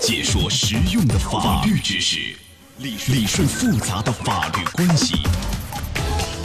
[0.00, 2.34] 解说实用的法律知识，
[2.78, 5.14] 理理顺复杂的法律关系，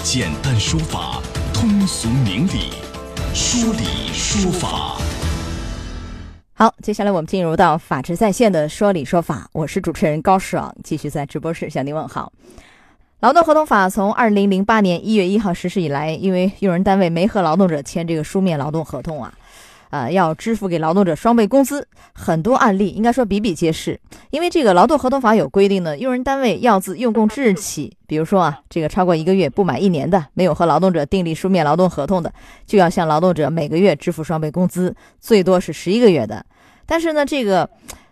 [0.03, 1.21] 简单说法，
[1.53, 2.73] 通俗明理，
[3.33, 4.97] 说理说法。
[6.53, 12.33] 好，接下来我们进入到法治在线的说理说法，我是主持人高爽，继续在直播室向您问好。
[13.21, 19.33] 劳动合同法从二零零八年一月一号实施以来，因为用人单位没和劳动者签这个书面劳动合同啊。
[19.95, 23.97] 呃，要支付给劳动者双倍工资，很多案例应该说比比皆是。
[24.29, 32.33] 因为这个劳动合同法有规定呢，用人单位要自用工之日起，比如说啊，这个超过一个月不满一年的，没有和劳动者订立书面劳动合同的，
[32.65, 36.45] 就要向劳动者每个月支付双倍工资，最多是十一个月的。
[36.85, 37.69] 但是呢，这个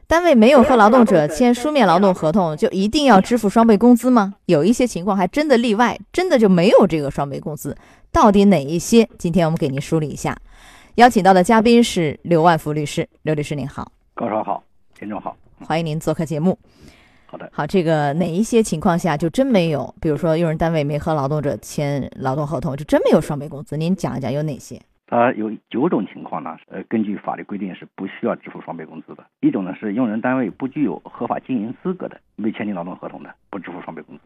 [0.07, 4.35] 单位没有和劳动者签书面劳动合同，就一定要支付双倍工资吗？
[4.45, 7.75] 有一些情况还真的例外，真的就没有这个双倍工资。
[8.09, 9.09] 到底哪一些？
[9.17, 10.37] 今天我们给您梳理一下。
[10.97, 15.35] 邀请到的嘉宾是刘万福律师，刘律师您好，高超好，听众好，
[15.65, 16.55] 欢迎您做客节目。
[17.25, 19.91] 好的，好，这个哪一些情况下就真没有？
[19.99, 23.75] 比如说用人单位没和劳动者签劳动合同，就真没有双倍工资？
[23.75, 24.79] 您讲一讲有哪些？
[25.07, 29.25] 啊，有九种情况呢，呃，根据法律规定是不需要支付双倍工资的。
[29.39, 34.21] 一种呢是用人单位不具有合法经营资格的，没签订劳动合同的，不支付双倍工资。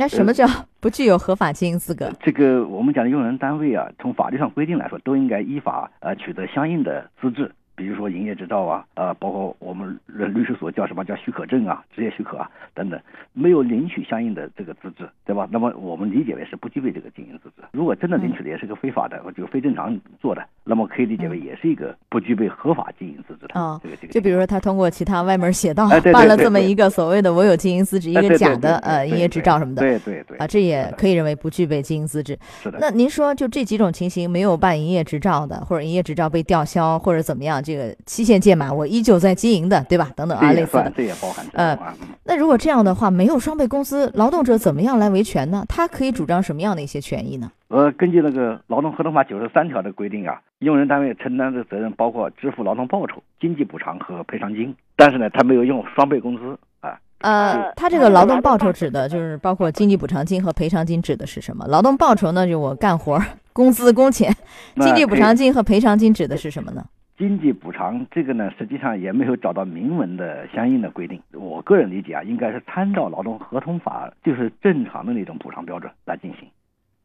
[0.00, 0.46] 那什么叫
[0.80, 2.10] 不具有合法经营资格？
[2.22, 7.52] 这个我们讲的用人单位啊，从法律上规定来说，都应该依法呃取得相应的资质。
[7.80, 13.00] 比如说营业执照啊，啊，包括我们律师所叫什么叫许可证啊、职业许可啊等等，
[13.32, 15.48] 没有领取相应的这个资质，对吧？
[15.50, 17.62] 那么我们理解为是不具备这个经营资质。
[17.72, 23.58] 如果真的领取的也是个非法的，就非正常做的，那么可以理解为也是一个不具备合法经营资质的。
[23.58, 24.12] 啊，这个这个。
[24.12, 32.38] 就比如说他通过其他歪门邪道办了这么一个所谓的我有经营资质，一个假的呃营业执照什么的对对对啊，这也可以认为不具备经营资质。
[32.62, 32.76] 是的。
[32.78, 40.10] 那您说，就这几种情形，没有办营业执照的，或者营业执照被吊销，或者怎么样，这个期限届满，我依旧在经营的，对吧？
[40.16, 40.92] 等等啊，类似的。
[40.96, 41.46] 这也包含。
[41.52, 41.78] 嗯
[42.24, 45.64] 那如果这样的话，没有双倍工资，劳动者怎么样来维权呢？
[45.68, 47.50] 他可以主张什么样的一些权益呢？
[47.68, 56.98] 呃，根据那个《劳动合同法》九十三条的规定啊，用人单位承担的责任包括支付劳动报酬、经济补偿和赔偿金，但是呢，他没有用双倍工资啊。
[57.18, 61.66] 呃，他这个劳动报酬指的就是包括经济补偿金和赔偿金指的是什么？
[61.68, 63.20] 劳动报酬呢，就我干活
[63.52, 64.32] 工资工钱，
[64.80, 66.84] 经济补偿金和赔偿金指的是什么呢？
[67.20, 71.20] 经济补偿这个呢，实际上也没有找到明文的相应的规定。
[71.34, 76.48] 我个人理解啊，应该是参照劳动合同法，就是正常的那种补偿标准来进行。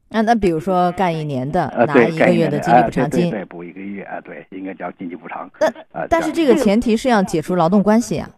[0.07, 5.51] 那那比如说干一年的呃，拿，一个月的经济补偿金，对补一个月啊，对，应该叫经济补偿。
[5.59, 8.29] 那啊，但是这个前提是要解除劳动关系啊，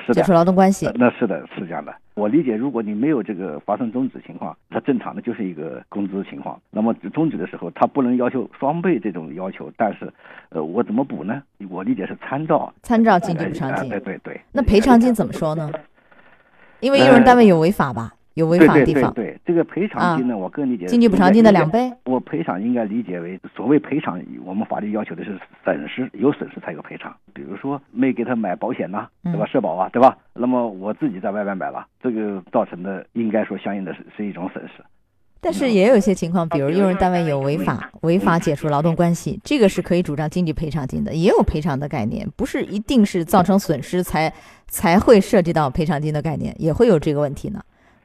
[0.00, 0.92] 是的解除，劳动关系呃。
[0.96, 1.94] 那是的，是这样的。
[2.14, 6.60] 我理解，如果你没有这个发生终止情况，它正常的就是一个工资情况。
[6.70, 10.12] 那么终止的时候，它不能要求双倍这种要求，但是，
[10.50, 11.42] 呃，我怎么补呢？
[11.68, 14.40] 我理解是参照参照经济补偿啊金对对对。
[14.52, 15.70] 那赔偿金怎么说呢？
[16.80, 19.04] 因为呃用人单位有违法吧，有违法的地方。
[19.04, 21.92] 啊对，这个赔偿金呢，我个人理解经济补偿金的两倍。
[22.04, 27.14] 我赔偿应该理解为所谓赔偿，我们法律要求的是损失，有损失才有赔偿。
[27.32, 29.44] 比如说没给他买保险呐、对吧？
[29.44, 30.16] 嗯社保啊，对吧？
[30.34, 34.82] 那么我自己在外面买了，这个造成的应该说相应的是是一种损失。
[35.40, 44.32] 但是也有一些情况，比如用人单位有违法，违法解除劳动关系，这个是可以主张经济赔偿金的，也有赔偿的概念，不是一定是造成损失才
[44.68, 47.60] 才会涉及到赔偿金的概念，也会有这个问题呢。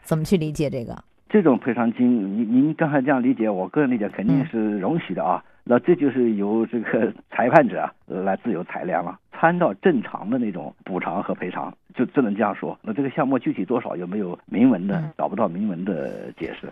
[0.10, 0.98] 怎么去理解这个？
[1.30, 5.44] 这种赔偿金，您您刚才这样理解，我个人理解肯定是容许的啊。
[5.64, 12.76] 那这就是由这个 裁判者啊来自由裁量了，参照正常的那种补偿和赔偿，就只能这样说。
[12.82, 15.12] 那这个项目具体多少有没有明文的嗯？
[15.16, 16.68] 找不到明文的解释，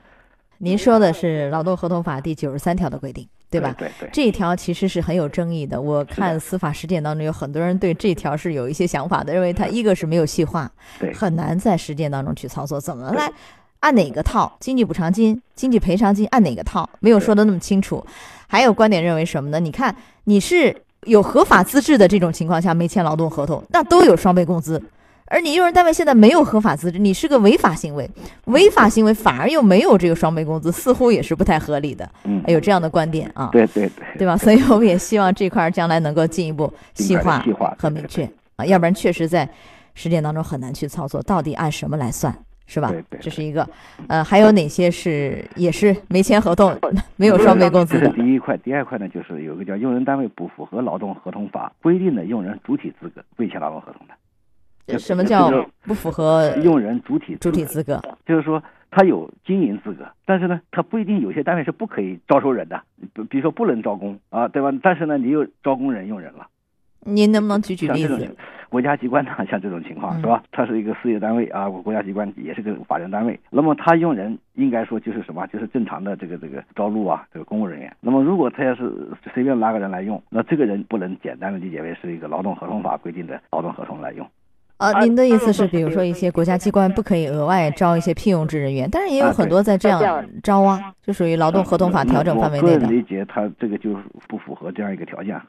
[0.58, 3.74] 您说的是《劳动合同法》第九十三条的规定，对吧？
[3.78, 4.10] 对对对。
[4.12, 5.80] 这一条其实是很有争议的。
[5.80, 10.70] 我看司法实践当中有很多人对这条是有一些想法的，认为它一个是没有细化，
[11.00, 12.80] 对很难在实践当中去操作。
[12.80, 13.32] 怎么来
[13.80, 14.58] 按哪个套？
[14.60, 16.90] 经济补偿金、经济赔偿金按哪个套？
[17.00, 18.06] 没有说的那么清楚。
[18.48, 19.60] 还有观点认为什么呢？
[19.60, 20.76] 你看你是
[21.06, 24.82] 有合法资质的这种情况下没签劳动合同，那都有双倍工资。
[25.30, 28.10] 而你用人单位现在没有合法资质，你是个违法行为，
[28.46, 32.10] 违法行为反而又没有这个双倍工资，似乎也是不太合理的。
[32.24, 34.38] 嗯，有这样的观点啊，对对对，对吧？
[34.38, 39.48] 所以我们也希望这块儿将来能够进一步细化细化和明确啊，要不然确实在
[39.94, 42.34] 实践当中很难去操作，到底按什么来算，
[42.66, 43.20] 是吧对对？
[43.20, 43.68] 这是一个，
[44.08, 46.74] 呃，还有哪些是也是没签合同、
[47.18, 48.08] 没有双倍工资的？
[48.14, 54.27] 第一块，第二块呢，就是有个叫用人单位不符合劳动合同法规定的用人主体资格未签劳动合同的，这
[54.98, 55.52] 什么叫
[55.84, 62.82] 不符合用人主体主体资格，就是说他有经营资格，但是呢，他不一定有些单位是不可以招收人的，
[63.14, 64.72] 比比如说不能招工啊，对吧？
[64.82, 66.48] 但是呢，你又招工人用人了。
[67.02, 68.36] 您能不能举举例子？
[68.70, 70.44] 国家机关呢，像这种情况嗯是吧？
[70.52, 73.40] 它是一个事业单位啊，国家机关也是个法人单位。
[73.50, 75.48] 那么他用人应该说就是什么？
[75.48, 77.96] 就是正常的这个这个招录啊，这个公务人员。
[78.02, 78.92] 那么如果他要是
[79.34, 84.28] 随便拉个人来用，那这个人不能简单的理解为是一个劳动合同法规定的劳动合同来用。
[84.78, 92.98] 呃，您的意思是，比如说一些国家机关不可以额外招一些聘用制人员，但是也有啊很多在这样招啊，就属于劳动合同法调整范围内的我个人。
[92.98, 93.98] 理解，他这个就是
[94.28, 95.40] 不符合这样一个条件。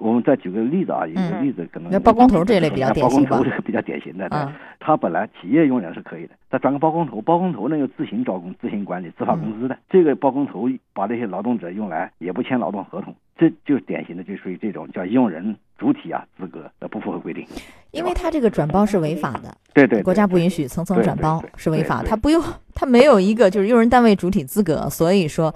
[0.00, 17.46] 我们再举个例子啊，一个嗯例子可能那包工头这类比较典型吧包工头这个比较典型的， 嗯他本来企业用人是可以的，他转个包工头，包工头呢又自行招工、自行管理、自发工资的，这个包工头把这些劳动者用来也不签劳动合同，这就是典型的就属于这种叫用人主体啊资格的不符合规定。
[17.92, 22.42] 因为他这个转包是违法的，对对，国家不允许层层转包是违法，他不用，
[22.74, 25.54] 他没有一个就是用人单位主体资格，所以说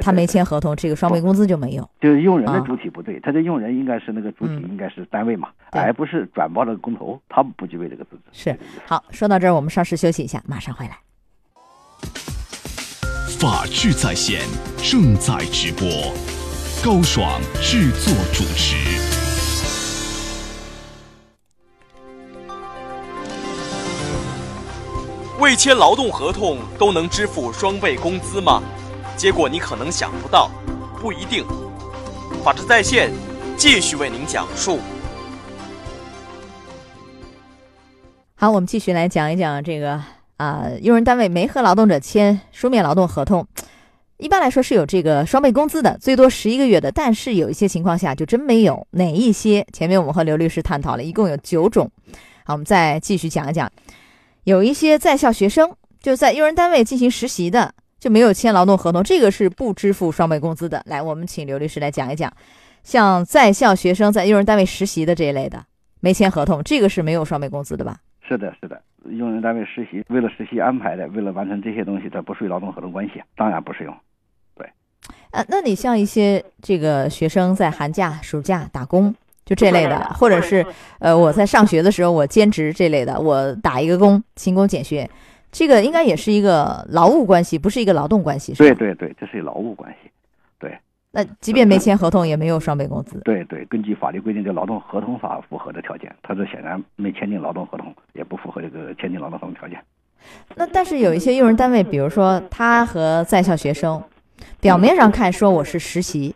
[0.00, 1.90] 他没签合同，这个双倍工资就没有。
[2.00, 8.22] 就是用人的啊主体不对，他的用人应该是那个主体嗯应该是单位嘛，而不是转包的工头，他不具备这个资质。
[8.32, 10.98] 是好，说到这儿，我们稍事休息一下，马上回来。
[13.38, 14.40] 法治在线
[14.78, 15.86] 正在直播，
[16.84, 18.76] 高爽制作主持。
[25.40, 28.62] 未签劳动合同都能支付双倍工资吗？
[29.16, 30.50] 结果你可能想不到，
[31.00, 31.46] 不一定。
[32.44, 33.10] 法治在线
[33.56, 34.78] 继续为您讲述。
[38.34, 40.02] 好，我们继续来讲一讲这个
[40.36, 43.46] 啊、用人单位没和劳动者签书面劳动合同，
[44.24, 48.86] 一般来说是有这个双倍工资的，最多十一个月的，但是有一些情况下就真没有。
[48.92, 49.62] 哪一些？
[49.70, 51.90] 前面我们和刘律师探讨了，一共有九种。
[52.46, 53.70] 好，我们再继续讲一讲，
[54.44, 60.82] 有一些在校学生就在用人单位进行实习的，就没有签劳动合同，这个是不支付双倍工资的。
[60.86, 62.32] 来，我们请刘律师来讲一讲，
[62.82, 65.62] 像在校学生在用人单位实习的这一类的，
[66.00, 67.98] 没签合同，这个是没有双倍工资的吧？
[68.26, 68.80] 是的，是的，
[69.10, 73.94] 用人单位实习，为了实习安排的，为了完成这些东西，它不属于劳动合同关系，当然不适用。
[75.34, 79.12] 啊，那你像一些这个学生在寒假、暑假打工，
[79.44, 80.64] 就这类的，或者是
[81.00, 85.10] 呃我在上学的时候我兼职这类的，我打一个工，勤工俭学，
[85.50, 88.78] 这个应该也是一个劳务关系，不是一个劳动关系，是吧？
[88.78, 90.08] 对对对，这是劳务关系。
[90.60, 90.78] 对
[91.10, 93.20] 那即便没签合同，也没有双倍工资。
[93.24, 99.78] 对对，根据法律规定，这劳动合同法符合的条件，他这显然没签订劳动合同，也不符合这个签订劳动合同条件。
[100.54, 104.02] 那但是有一些用人单位，比如说他和在校学生，
[104.64, 106.34] 表面上看说我是实习，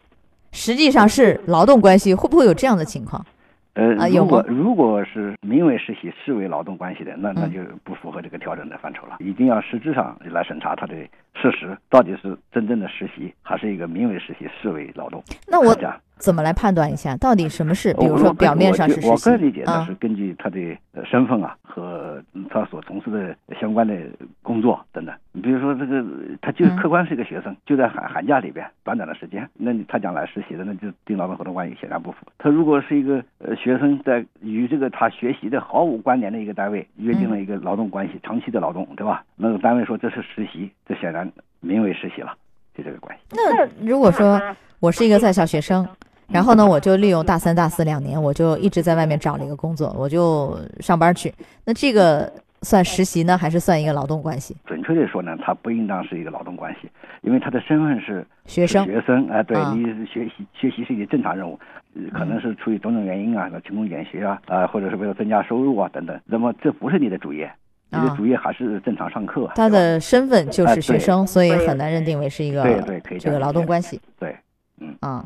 [0.52, 3.24] 实际上是劳动关系，会不会有这样的情况？
[3.72, 9.16] 呃，如果如果是名为实习，视为劳动关系的，那那嗯就不符合这个调整的范畴了。
[9.20, 10.94] 一定要实质上来审查他的
[11.40, 15.22] 事实，到底是真正的实习，还是一个名为实习，视为劳动？
[15.46, 15.74] 那我
[16.18, 17.94] 怎么来判断一下，到底什么是？
[17.94, 20.58] 比如说表面上是实习我个人理解呢啊是根据他的
[20.92, 22.20] 呃身份啊和
[22.50, 23.94] 他所从事的相关的
[24.42, 25.14] 工作等等。
[25.30, 26.04] 你比如说这个，
[26.42, 32.26] 他就嗯客观是一个学生，就在寒寒假里边短短的时间，那你他将来实习的，那就订劳动合同关系显然不符。
[32.36, 39.22] 他如果是一个呃学生在与这个他学习的毫无关联的一个单位约定了一个劳动关系，长期的劳动，对吧？
[39.36, 41.27] 那个单位说这是实习，这显然
[41.60, 42.32] 名为实习了，
[42.76, 43.22] 就这个关系。
[43.36, 44.40] 那如果说
[44.80, 45.86] 我是一个在校学生，
[46.28, 51.32] 然后呢，我就利用大三、大四两年，我就一直在外面找了一个工作，我就上班去。
[51.64, 52.30] 那这个
[52.62, 54.56] 算实习呢，还是算一个劳动关系？
[54.66, 56.88] 准确的说呢，它不应当是一个劳动关系，
[57.22, 61.58] 因为他的身份是学生学生啊、对啊你学习学习是你的正常任务，
[61.94, 67.50] 呃可能是出于种种原因啊，那勤工俭学啊，啊、或者是为了增加收入啊等等，那么这不是你的主业，
[67.90, 69.52] 你的啊主业还是正常上课啊。
[69.56, 74.36] 他的身份就啊是学生，所以很难认定为是一个对对可以这个劳动关系对，
[74.80, 75.24] 嗯啊。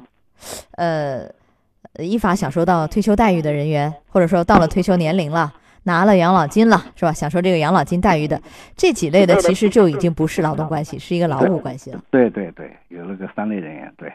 [0.72, 1.28] 呃，
[1.98, 5.52] 依法享受到退休待遇的人员，或者说到了退休年龄了。
[5.84, 7.12] 拿了养老金了，是吧？
[7.12, 8.40] 享受这个养老金待遇的
[8.76, 12.00] 这几类的，其实就已经不是劳动关系，是一个劳务关系了。
[12.08, 14.12] 对对对，有那个三类人员，对，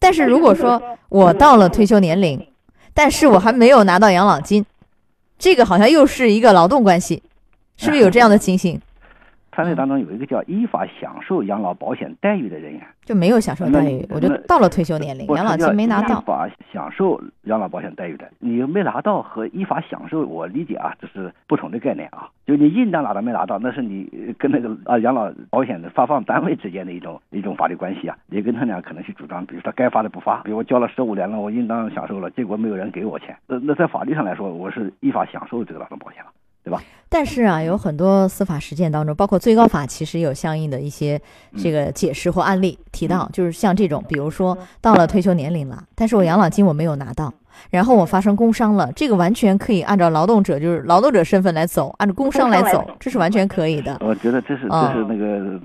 [0.00, 2.44] 但是如果说我到了退休年龄，
[2.92, 4.66] 但是我还没有拿到养老金，
[5.38, 7.22] 这个好像又是一个劳动关系，
[7.76, 8.80] 是不是有这样的情形？
[9.52, 16.18] 团队当中有一个叫依法享受养老保险待遇的人员，就没有享受待遇，我就到了退休年龄，养老金没拿到。
[16.18, 22.28] 依法享受养老保险待遇的，你没拿到和依法享受，我理解啊，这是不同的概念啊。
[22.46, 28.18] 就你应当拿到没拿到，那是你呃跟那个啊养老保险的发放单位之间的一种一种法律关系啊。
[28.26, 36.28] 你跟他俩可能去主张，比如说该发的不发，比如我交了十五年了，我应当享受了，结果没有人给我钱，那那在法律上来说，我是依法享受这个劳动保险了。
[36.66, 36.82] 对吧？
[37.08, 41.20] 但是啊，有很多司法实践当中，包括最高法，其实有相应的一些
[41.56, 47.32] 这个解释或案例提到，就是像这种，比如说到了退休年龄了，但是我养老金我没有拿到，
[47.70, 53.96] 然后我发生工伤了，这个完全可以按照劳动者就是劳动者身份来走，按照工伤来走，这是完全可以的。
[54.00, 55.60] 我觉得这是这是那个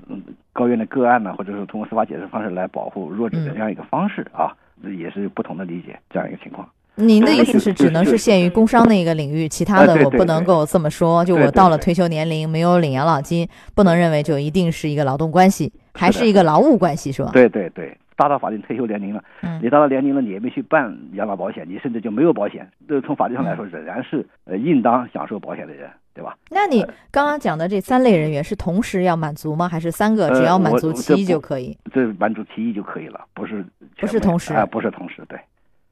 [0.52, 4.54] 高院的个案呢，或者是通过司法解释方式来保护弱者的这样一个方式啊，
[4.96, 6.68] 也是不同的理解这样一个情况。
[6.96, 11.24] 您的意思是只能是限于工伤那个领域，其他的我不能够这么说。
[11.24, 17.30] 就我到了退休年龄没有领养老金，不能认为就一定是一个劳动关系，还是一个劳务关系，是吧？
[17.32, 19.24] 对对对，达到法定退休年龄了，
[19.62, 26.36] 你达到年龄了，你也没去办养老保险，你甚至就没有保险，这从法律上来说仍然是呃应当享受保险的人，对吧？
[26.50, 29.66] 那你刚刚讲的这三类人员是同时要满足吗？
[29.66, 31.74] 还是三个只要满足其一就可以？
[31.90, 33.64] 这满足其一就可以了，不是
[33.98, 35.40] 不是同时啊，不是同时，对。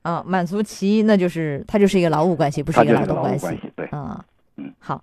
[0.02, 3.47] 啊，满足其一，那就是它就是一个劳务关系，不是一个劳动关系。
[3.76, 4.25] 对，啊，
[4.57, 5.02] 嗯，好，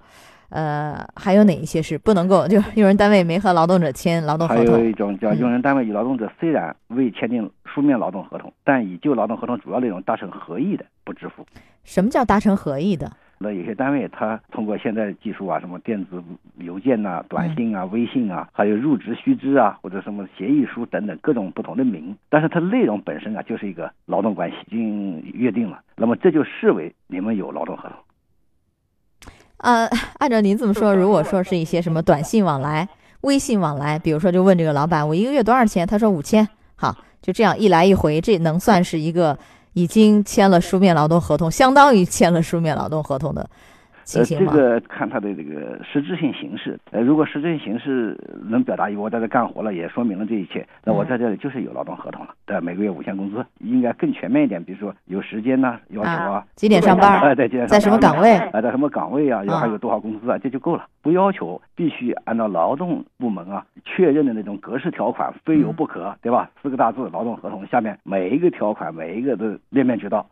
[0.49, 2.47] 呃，还有哪一些是不能够？
[2.47, 4.65] 就用人单位没和劳动者签劳动合同。
[4.65, 11.45] 还有一种叫用人单位与劳动者虽然未签订书面劳动合同，但已就劳动合同主要内容达成合意的，不支付。
[11.87, 13.09] 什么叫达成合意的？
[13.39, 16.21] 那有些单位他通过现在技术啊，什么电子
[16.57, 27.97] 邮件呐、短信啊、微信啊，还有入职须知啊，或者什么协议书等等各种不同的名，但是它内容本身啊就是一个劳动关系已经约定了，那么这就视为你们有劳动合同。
[29.59, 29.87] 呃，
[30.19, 32.89] 按照您这么说，如果说是一些什么短信往来、
[33.21, 39.37] 微信往来，比如说就问这个老板我一个月多少钱，他说五千，好，就这样一来一回，这能算是一个？
[39.77, 43.47] 已经签了书面劳动合同，相当于签了书面劳动合同的。
[44.15, 46.79] 呃，这个看他的这个实质性形式。
[46.91, 48.17] 呃，如果实质性形式
[48.49, 52.33] 能表达我在这干活了，也说明了这一切，那我在这里就是有劳动合同了。
[52.45, 54.63] 对，每个月五千工资，应该更全面一点。
[54.63, 57.19] 比如说有时间呐，要求啊，几点上班？
[57.21, 57.79] 哎，对，几点上班？
[57.79, 58.37] 在什么岗位？
[58.53, 59.43] 哎，在什么岗位啊？
[59.43, 60.37] 要还有多少工资啊？
[60.37, 66.49] 这就够了，不要求必须按照劳动部门啊确认的那种格式条款，非有不可，对吧？
[66.61, 70.25] 四个大字劳动合同下面每一个条款，每一个都面面俱到。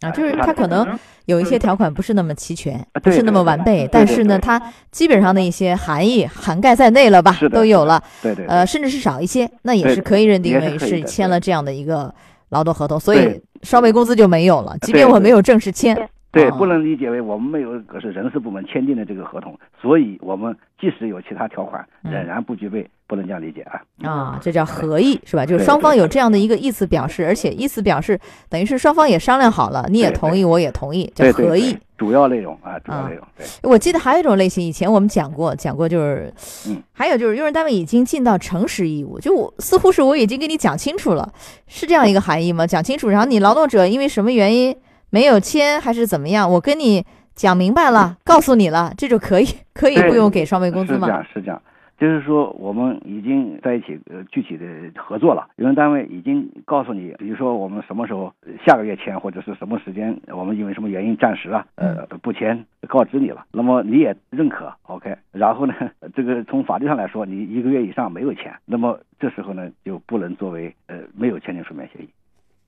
[0.00, 8.02] 啊，就是它可能有一些条款不是那么齐全，不是那么完备，但是呢，它基本上的一些含义涵盖在内了吧，都有了。
[8.22, 8.46] 对对。
[8.46, 12.14] 呃，甚至是少一些，那也是可以认定为是签了这样的一个
[12.48, 15.96] 劳动合同，所以双倍工资就没有了，即便我没有正式签。
[16.32, 23.82] 对，不能理解为我们没有可是人事部门签订的这个合同，所以我们即使有其他条款，仍然不具备，不能这样理解啊。
[24.08, 25.44] 啊，这叫合意是吧？
[25.44, 31.76] 就是双方有这样的一个意思表示，而且意思表示等于是双方也商量好了，你也同意，我也同意，叫合意。
[31.98, 33.26] 主要内容啊，主要内容。
[33.36, 36.32] 对，我记得还有一种类型，以前我们讲过，讲过就是，
[36.68, 41.30] 嗯，还有就是用人单位已经尽到诚实义务，就我似乎是我已经跟你讲清楚了，
[41.66, 42.64] 是这样一个含义吗？
[42.66, 44.74] 讲清楚，然后你劳动者因为什么原因？
[45.12, 46.48] 没有签还是怎么样？
[46.48, 51.08] 我跟你讲明白了，告诉你了，这就可以，可以不用给双倍工资吗？
[51.08, 51.62] 是这样，是这样，
[52.00, 54.66] 就是说我们已经在一起，呃，具体的
[54.96, 55.46] 合作了。
[55.56, 58.32] 用人单位已经告诉你，比如说我们什么时候
[58.64, 63.44] 下个月签，或者是什么时间，我们因为什么原因暂时啊，呃，不签，告知你了。
[63.52, 65.14] 那么你也认可，OK。
[65.30, 65.74] 然后呢，
[66.16, 72.08] 这个从法律上来说，你一个月以上没有签，那么这时候呢，就不能作为呃没有签订书面协议。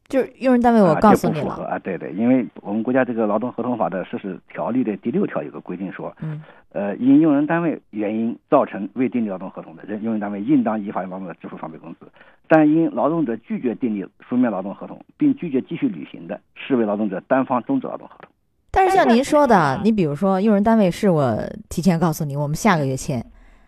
[0.08, 1.54] 就是用人单位，我告诉你了。
[1.64, 6.42] 啊，对对，因为我们国家这个劳动合同法的实施条例的第六条有个规定说，嗯，
[6.72, 12.06] 呃，因用人单位原因造成未订立劳动合同的，人用人单位应当依法劳动者支付双倍工资；
[12.46, 18.30] 但因劳动者拒绝订立书面劳动合同，并拒绝继续履行的，视为劳动者单方终止劳动合同。
[18.70, 21.38] 但是像您说的，你比如说用人单位是我
[21.70, 23.24] 提前告诉你，我们下个月签，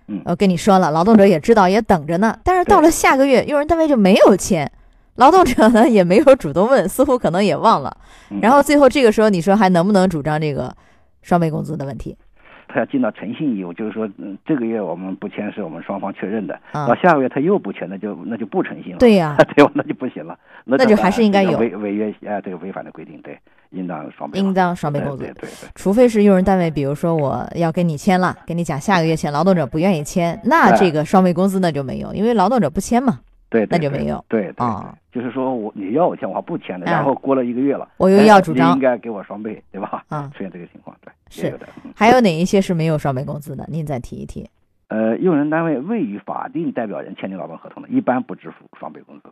[0.08, 4.70] 嗯，我跟你说了，劳动者也知道，也等着呢，但是到了下个月，用人单位就没有签。
[5.16, 7.96] 劳动者呢也没有主动问，似乎可能也忘了。
[8.40, 10.74] 然后最后这个时候，你说还能不能主张这个
[11.22, 12.16] 双倍工资的问题？
[12.66, 18.98] 他要尽到诚信义务，就是说，嗯，这个月我们不签是我们双方确认的，到下个月他又不签，那就那就不诚信了。
[18.98, 19.70] 对呀， 对吧？
[19.74, 23.38] 那就不行了， 那就还是应该有违违约啊，这个违反的规定，对，
[23.70, 25.18] 应当双倍，应当双倍工资。
[25.18, 33.20] 对对对，除非是用人单位，比如说我要跟你签了，跟你讲下个月签，劳动者不愿意签，那这个双倍工资那就没有，因为劳动者不签嘛。
[33.50, 34.24] 对，那就没有。
[34.26, 34.66] 对对，
[35.14, 40.04] 就是说我你要我签，我还不签的，然后过了一个月了，我又要主张，应该给我双倍，对吧？
[40.08, 41.68] 啊，出现这个情况，对，是的。
[41.94, 43.64] 还有哪一些是没有双倍工资的？
[43.68, 44.50] 您再提一提。
[44.88, 49.28] 呃，用人单位未与法定代表人签订劳动合同的，一般不支付双倍工资。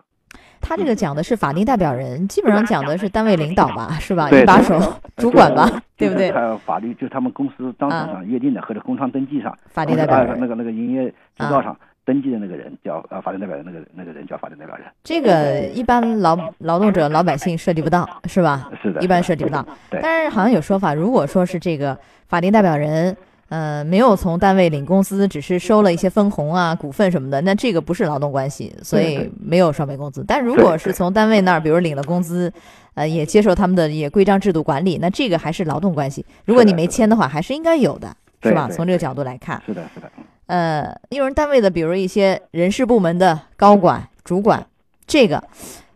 [0.60, 4.30] 他这个讲的是法定代表人，基本上讲的是单位领导吧，是吧？
[4.30, 4.78] 一把手、
[5.16, 6.30] 主管吧，对不对？
[6.30, 11.76] 还有法律，就是他们公司章程上约定的，或者工商登记上，法定代表人那个那个营业执照上。
[12.04, 14.84] 登记的那个人叫呃法定代表人，那个那个人叫法定代表人。
[15.04, 18.70] 这个一般劳劳动者、老百姓涉及不到，是吧？
[18.82, 19.64] 是的，一般涉及不到。
[19.90, 23.16] 但是好像有说法，如果说是这个法定代表人，
[23.50, 30.24] 呃，没有从单位领工资，只是收了一些分红啊、股份什么的，那这个不是劳动关系，所以没有双倍工资。
[30.26, 32.52] 但如果是从单位那儿，比如领了工资，
[32.94, 36.24] 呃，也接受他们的也规章制度管理，那这个还是劳动关系。
[36.46, 38.68] 如果你没签的话，还是应该有的，是吧？
[38.68, 40.10] 从这个角度来看，是的，是的。
[40.46, 44.66] 呃，用人单位的，比如一些人事部门的高管、主管，
[45.06, 45.42] 这个。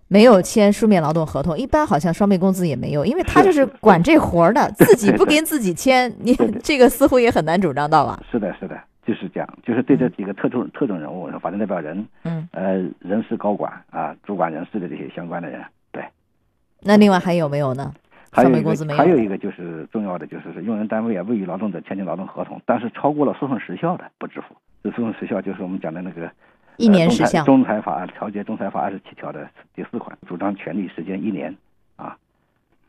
[0.09, 8.23] 没有签书面劳动合同，一般好像双倍工资也没有，因为他就是管这活儿的，自己不跟自己签，你这个似乎也很难主张到吧？
[8.31, 15.61] 是的，是的，就是这样，就是对这几个特殊特种人物，法定代表人，嗯，呃，人事高管啊，主管人事的这些相关的人，
[15.91, 16.05] 对。
[16.83, 17.93] 那另外还有没有呢？
[18.43, 18.99] 双倍工资没有。
[18.99, 24.55] 还有一个就是重要的，就是是用人单位啊未与劳动者签订劳动合同，但是超过了诉讼时效的不支付。
[24.83, 26.31] 这诉讼时效就是我们讲的那个。
[26.78, 31.57] 一年时效，仲裁法调解仲裁法二十七条的第四款，主张权利时间一年，
[31.97, 32.14] 啊。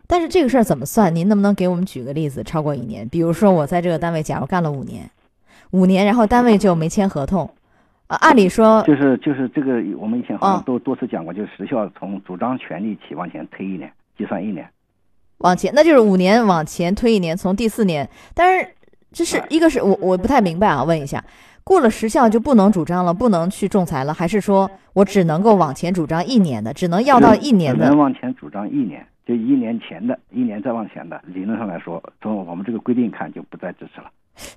[0.08, 1.16] 但是这个事儿怎么算？
[1.16, 2.44] 您能不能给我们举个例子？
[2.44, 5.10] 超过一年，比如说我在这个单位，假如干了五年，
[5.72, 7.50] 五年，然后单位就没签合同，
[8.08, 14.70] 啊，按理说就是就是这个，我们以前好像都多次讲过，就是时效从主张权利起往前推一年，计算一年，
[15.40, 18.10] 往前，那就是五年往前推一年，从第四年。
[18.34, 18.68] 但是
[19.12, 21.24] 这是一个是我我不太明白啊，问一下。
[21.64, 27.84] 过了时效就不能主张了，不能去仲裁了，还是说我只能够往前主张一年的，只能要到一年的？
[27.84, 34.10] 只能往前主张一年，就一年前的，一年再往前的，理论上来说，从我们这个规定看就不再支持了。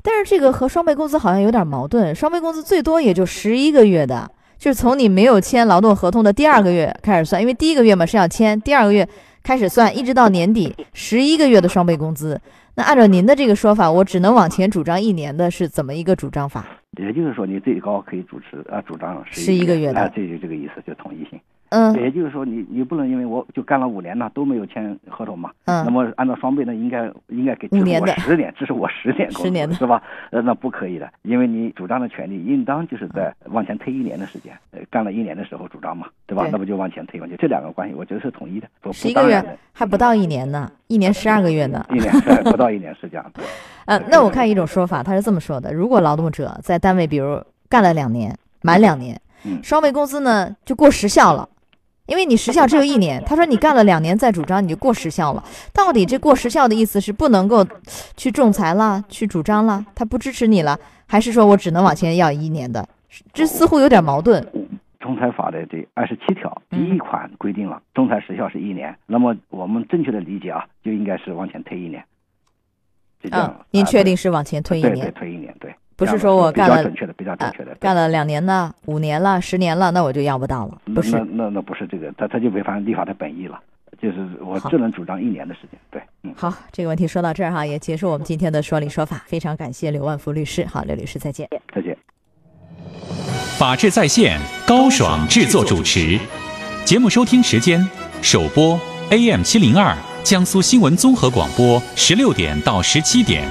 [0.03, 4.31] 但是这个和双倍工资好像有点矛盾，双倍工资最多也就十一个月的，
[4.61, 9.09] 就是从你没有签劳动合同的第二个月开始算，因为第一个月嘛是要签，第二个月
[9.43, 12.39] 开始算，一直到年底十一个月的双倍工资。
[12.75, 16.67] 那按照您的这个说法，我只能往前主张一年的，是怎么一个主张法？
[16.99, 21.41] 也就是说，你最高可以主持啊，主张十一个月的，这就这个意思，就统一性。
[21.71, 30.03] 嗯，也就是说，你你不能因为我就干了五年了都没有签合同嘛，嗯，那么按照双倍呢，应该应该给五年的十年，这是我十年工资是吧？
[30.31, 36.49] 呃，那不可以的，因为你主张的权利应当就是在往前推一年的时间，呃，干了一年的时候主张嘛，对吧？
[36.51, 37.27] 那不就往前推嘛？
[37.29, 38.67] 就，这两个关系我觉得是统一的。
[38.93, 41.87] 十一个月还不到一年呢，一年十二个月呢。
[41.91, 42.13] 一年
[42.45, 43.33] 不到一年是这样。
[43.87, 49.21] 呃，那我看一种说法，他是这么说的：如果劳动者在单位，比如干了两年，满两年，
[49.63, 51.49] 双倍工资呢就过时效了。
[52.11, 55.45] 因为你时效只有一年， 他说你干了两年再主张你就过时效了。
[55.73, 57.65] 到底这过时效的意思是不能够
[58.17, 62.87] 去仲裁了，去主张了，他不支持你了，还是说我只能往前要一年的？
[63.33, 64.45] 这似乎有点矛盾。
[64.99, 72.05] 仲裁法的这二十七条第一款规定了仲裁时效是一年，那么我们正确的理解啊，就应该是往前推一年。
[73.31, 75.07] 啊，您确定是往前推一年？
[75.07, 75.75] 对，推一年，对。
[76.01, 80.79] 不是说我干了准确的，比较准确的，干了两年了、五年了、十年了，那我就要不到了。
[80.95, 83.61] 不是，那那那不是这个，他他就违反立法的本意了。
[84.01, 85.79] 就是我只能主张一年的时间。
[85.91, 86.33] 对，嗯。
[86.35, 89.23] 好，这个问题说到这儿哈，也结束我们今天的说理说法。
[89.27, 90.65] 非常感谢刘万福律师。
[90.65, 91.47] 好，刘律师再见。
[91.75, 91.95] 再见。
[93.59, 96.19] 法治在线，高爽制作主持。
[96.87, 97.87] 节目收听时间：
[98.23, 103.47] 首播 AM 七零二江苏新闻综合广播十六点到十七点，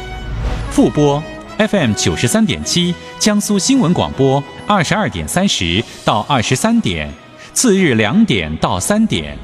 [0.71, 1.21] 复播。
[1.59, 7.11] FM 九十三点七，江苏新闻广播，二十二点三十到二十三点，
[7.51, 9.37] 次日两点到三点。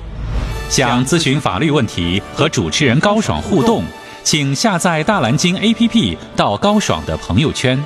[0.70, 3.84] 想咨询法律问题和主持人高爽互动，
[4.24, 7.78] 请下载大蓝鲸 APP 到高爽的朋友圈。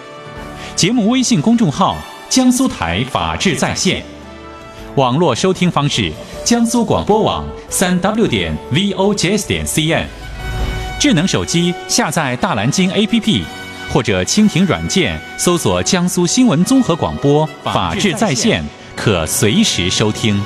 [0.76, 1.98] 节目微信公众号：
[2.30, 4.04] 江苏台法治在线。
[4.94, 6.14] 网络收听方式：
[6.46, 10.06] 江苏广播网三 W 点 VOJS 点 CN。
[11.00, 13.42] 智能手机下载大蓝鲸 APP。
[13.92, 18.64] 或者蜻蜓软件搜索江苏新闻综合广播法治在线，
[18.96, 20.40] 可随时收听。